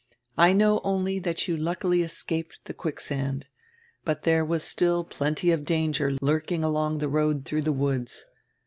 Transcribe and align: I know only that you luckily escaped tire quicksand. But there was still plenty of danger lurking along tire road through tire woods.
I 0.35 0.53
know 0.53 0.81
only 0.83 1.19
that 1.19 1.47
you 1.47 1.55
luckily 1.55 2.01
escaped 2.01 2.65
tire 2.65 2.73
quicksand. 2.73 3.45
But 4.03 4.23
there 4.23 4.43
was 4.43 4.63
still 4.63 5.03
plenty 5.03 5.51
of 5.51 5.63
danger 5.63 6.17
lurking 6.23 6.63
along 6.63 6.97
tire 6.97 7.07
road 7.07 7.45
through 7.45 7.61
tire 7.61 7.71
woods. 7.73 8.25